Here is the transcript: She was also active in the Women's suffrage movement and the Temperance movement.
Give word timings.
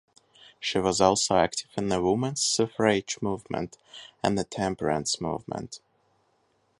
She 0.59 0.79
was 0.79 0.99
also 0.99 1.35
active 1.37 1.69
in 1.77 1.89
the 1.89 2.01
Women's 2.01 2.41
suffrage 2.41 3.19
movement 3.21 3.77
and 4.23 4.35
the 4.35 4.43
Temperance 4.43 5.21
movement. 5.21 5.79